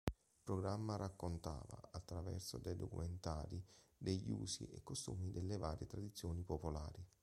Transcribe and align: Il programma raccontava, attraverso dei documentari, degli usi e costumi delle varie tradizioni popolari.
Il 0.03 0.41
programma 0.43 0.95
raccontava, 0.95 1.77
attraverso 1.91 2.57
dei 2.57 2.75
documentari, 2.75 3.63
degli 3.95 4.31
usi 4.31 4.65
e 4.71 4.81
costumi 4.81 5.29
delle 5.29 5.57
varie 5.57 5.85
tradizioni 5.85 6.41
popolari. 6.41 7.05